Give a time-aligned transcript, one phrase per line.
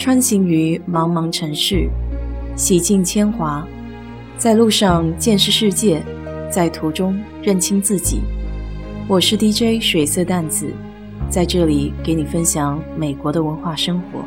[0.00, 1.86] 穿行于茫茫城市，
[2.56, 3.68] 洗尽铅华，
[4.38, 6.02] 在路上见识世界，
[6.50, 8.22] 在途中认清自己。
[9.06, 10.72] 我是 DJ 水色淡子，
[11.28, 14.24] 在这里给你分享美国的文化生活。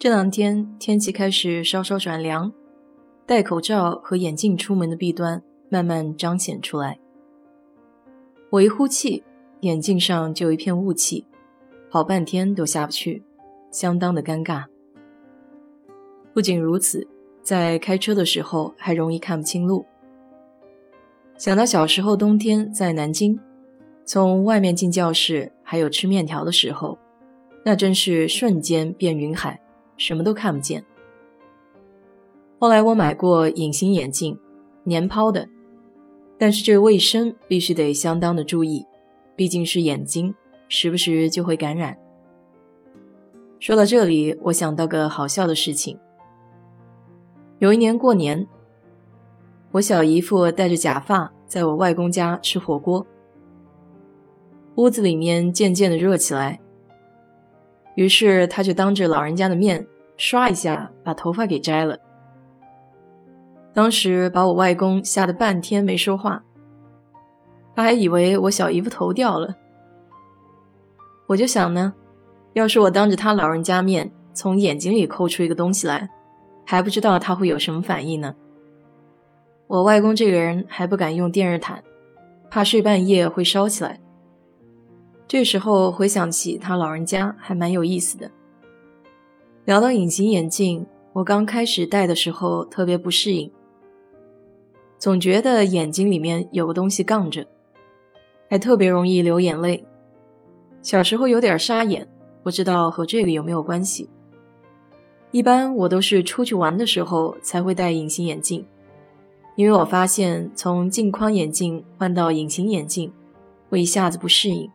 [0.00, 2.52] 这两天天气开始稍稍转凉，
[3.24, 6.98] 戴口罩和眼镜出门的弊端慢慢彰显出来。
[8.50, 9.22] 我一呼气。
[9.60, 11.26] 眼镜上就一片雾气，
[11.90, 13.22] 好半天都下不去，
[13.70, 14.64] 相当的尴尬。
[16.32, 17.06] 不仅如此，
[17.42, 19.84] 在开车的时候还容易看不清路。
[21.36, 23.38] 想到小时候冬天在南京，
[24.04, 26.98] 从外面进教室还有吃面条的时候，
[27.64, 29.60] 那真是瞬间变云海，
[29.96, 30.84] 什么都看不见。
[32.58, 34.38] 后来我买过隐形眼镜，
[34.84, 35.48] 年抛的，
[36.38, 38.86] 但是这卫生必须得相当的注意。
[39.40, 40.34] 毕竟是眼睛，
[40.68, 41.96] 时不时就会感染。
[43.58, 45.98] 说到这里，我想到个好笑的事情。
[47.58, 48.46] 有一年过年，
[49.70, 53.06] 我小姨夫戴着假发在我外公家吃火锅，
[54.74, 56.60] 屋子里面渐渐的热起来，
[57.94, 59.86] 于是他就当着老人家的面
[60.18, 61.98] 刷一下把头发给摘了。
[63.72, 66.44] 当时把我外公吓得半天没说话。
[67.74, 69.56] 他还以为我小姨夫头掉了，
[71.26, 71.94] 我就想呢，
[72.52, 76.10] 要是我当着他老人家面从眼睛里抠出一个东西来，
[76.66, 78.34] 还不知道他会有什么反应呢。
[79.66, 81.82] 我外公这个人还不敢用电热毯，
[82.50, 84.00] 怕睡半夜会烧起来。
[85.28, 88.28] 这时候回想起他老人家，还蛮有意思的。
[89.64, 93.52] 聊到隐形眼镜，我刚开始戴的时候特别不适应，
[94.98, 97.46] 总觉得眼睛里面有个东西杠着。
[98.50, 99.86] 还特别容易流眼泪，
[100.82, 102.08] 小时候有点儿沙眼，
[102.42, 104.10] 不知道和这个有没有关系。
[105.30, 108.66] 一般我都是出去玩的时候才会戴隐形眼镜，
[109.54, 113.12] 因为我发现从镜框眼镜换到隐形眼镜
[113.68, 114.68] 会一下子不适应。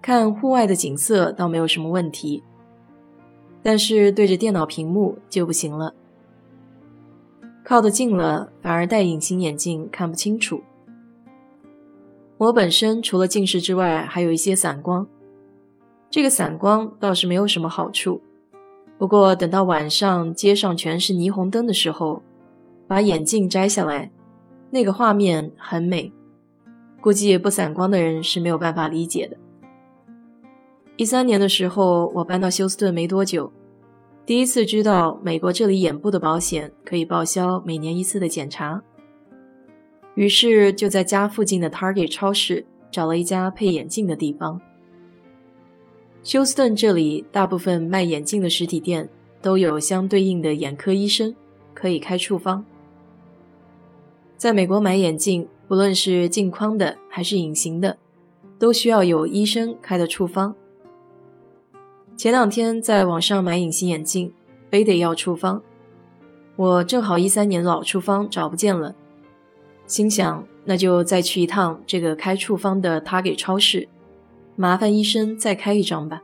[0.00, 2.44] 看户外的景色倒没有什么问题，
[3.64, 5.92] 但是对着电脑屏幕就不行了，
[7.64, 10.62] 靠得近了反而戴隐形眼镜看不清楚。
[12.38, 15.04] 我本身除了近视之外，还有一些散光。
[16.08, 18.20] 这个散光倒是没有什么好处，
[18.96, 22.22] 不过等到晚上街上全是霓虹灯的时候，
[22.86, 24.12] 把眼镜摘下来，
[24.70, 26.12] 那个画面很美。
[27.00, 29.36] 估计不散光的人是没有办法理解的。
[30.96, 33.52] 一三年的时候，我搬到休斯顿没多久，
[34.24, 38.80] 第一次知道美国这里眼部的保险可以报销每年一次的检查。
[40.18, 44.60] 于是就在家附近的 Target 超市找了一家配眼镜的地方。
[46.24, 49.08] 休斯顿这里大部分卖眼镜的实体店
[49.40, 51.36] 都有相对应的眼科医生，
[51.72, 52.64] 可以开处方。
[54.36, 57.96] 在美国买眼镜，不论是镜框的还是隐形的，
[58.58, 60.52] 都需要有医生开的处方。
[62.16, 64.32] 前两天在网上买隐形眼镜，
[64.68, 65.62] 非得要处方，
[66.56, 68.96] 我正好一三年老处方找不见了。
[69.88, 73.88] 心想，那就再去一趟这个开处方的 Target 超市，
[74.54, 76.22] 麻烦医生再开一张吧。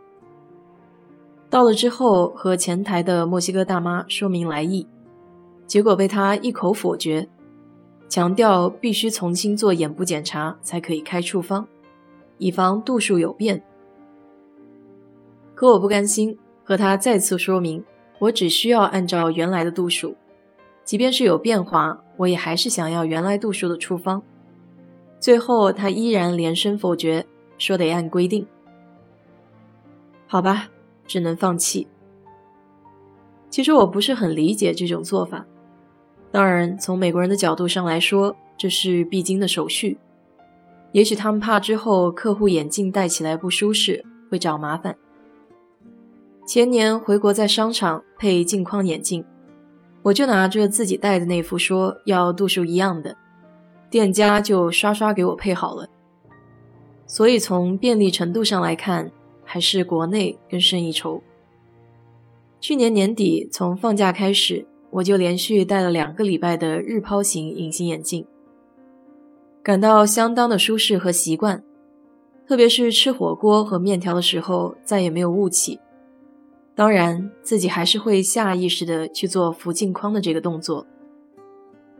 [1.49, 4.87] 到了之后，和前台的墨西哥大妈说明来意，
[5.67, 7.27] 结果被他一口否决，
[8.07, 11.67] 强调必须重新做眼部检查才可以开处方，
[12.37, 13.63] 以防度数有变。
[15.55, 17.83] 可我不甘心，和他再次说明，
[18.19, 20.15] 我只需要按照原来的度数。
[20.85, 24.23] 即便是有变化，我也还是想要原来度数的处方。
[25.19, 28.47] 最后，他依然连声否决，说得按规定。
[30.27, 30.69] 好吧，
[31.07, 31.87] 只能放弃。
[33.49, 35.47] 其实我不是很理解这种做法。
[36.31, 39.97] 当然，从美国人的角度上来说，这是必经的手续。
[40.93, 44.97] 也许他们怕之后客户眼镜戴起来不舒适，会找麻烦。
[46.47, 49.25] 前年回国，在商场配镜框眼镜。
[50.05, 53.17] 我就拿着自己戴的那副说要度数一样的，
[53.89, 55.89] 店家就刷刷给我配好了。
[57.07, 59.11] 所以从便利程度上来看，
[59.45, 61.23] 还是国内更胜一筹。
[62.61, 68.27] 去年年底从放假开始，我就连续戴了两个礼拜的日抛型隐形眼镜，
[69.63, 71.65] 感到相当的舒适和习惯，
[72.47, 75.81] 特别是吃火锅和面条的时候，再也没有雾气。
[76.77, 80.87] 当然，自己还是会下意识的去做扶镜框的这个动作。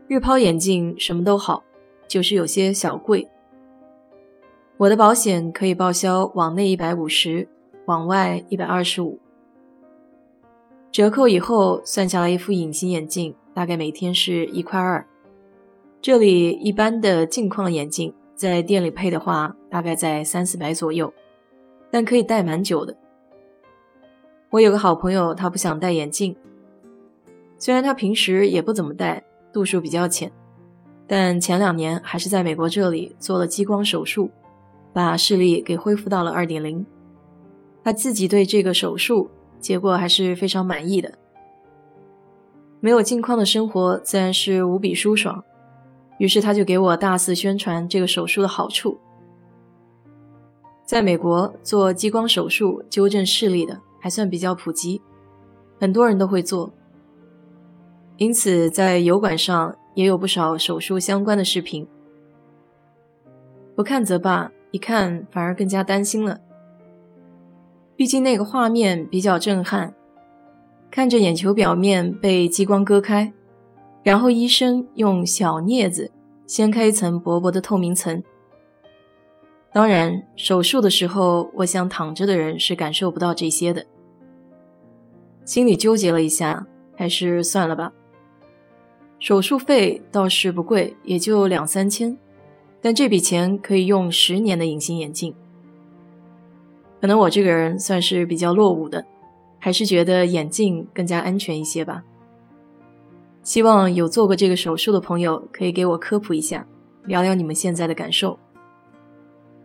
[0.07, 1.63] 日抛眼镜什么都好，
[2.07, 3.27] 就是有些小贵。
[4.77, 7.47] 我的保险可以报销往内一百五十，
[7.85, 9.17] 往外一百二十五。
[10.91, 15.07] 折扣以后算下来，一副隐形眼镜大概每天是一块二。
[16.01, 21.13] 这里一般的镜框眼镜在店里配的话，大概在三四百左右，
[21.89, 22.95] 但可以戴蛮久的。
[24.49, 26.35] 我有个好朋友，他不想戴眼镜，
[27.57, 30.31] 虽然他平时也不怎么戴，度数比较浅，
[31.07, 34.29] 但前两年还是在美国这里做了激光手术。
[34.93, 36.85] 把视力给恢复到了二点零，
[37.83, 41.11] 他自己对这个手术结果还是非常满意的。
[42.79, 45.43] 没有镜框的生活自然是无比舒爽，
[46.17, 48.97] 于是他就给我大肆宣传这个手术的好处。
[50.85, 55.01] 在美国做激光手术纠正视力的还算比较普及，
[55.79, 56.71] 很多人都会做，
[58.17, 61.87] 因此在油管上也有不少手术相关的视频。
[63.75, 64.51] 不看则罢。
[64.69, 66.39] 一看反而更加担心了，
[67.95, 69.95] 毕竟那个画面比较震撼，
[70.91, 73.33] 看着眼球表面被激光割开，
[74.03, 76.11] 然后医生用小镊子
[76.45, 78.21] 掀开一层薄薄的透明层。
[79.73, 83.85] 当然，手术的时候，我想躺着的人是感受不到这些的。
[85.45, 87.93] 心里纠结了一下，还是算了吧。
[89.19, 92.17] 手术费倒是不贵，也就两三千。
[92.81, 95.33] 但这笔钱可以用十年的隐形眼镜。
[96.99, 99.05] 可能我这个人算是比较落伍的，
[99.57, 102.03] 还是觉得眼镜更加安全一些吧。
[103.41, 106.67] 希望有做过这个手术的朋友可以给我科普一下，
[107.05, 108.37] 聊聊你们现在的感受。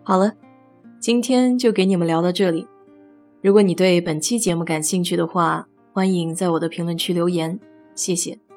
[0.02, 0.32] 好了，
[0.98, 2.66] 今天就给你们聊到这里。
[3.42, 7.58] 如果你对本期节目感兴趣的话，欢迎在我的评论区留言，
[7.94, 8.49] 谢谢。